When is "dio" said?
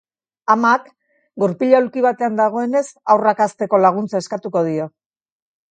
4.73-4.93